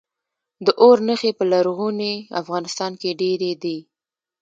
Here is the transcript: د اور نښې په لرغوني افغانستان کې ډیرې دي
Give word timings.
د 0.65 0.67
اور 0.81 0.97
نښې 1.07 1.31
په 1.37 1.43
لرغوني 1.51 2.13
افغانستان 2.41 2.91
کې 3.01 3.17
ډیرې 3.21 3.51
دي 3.63 3.77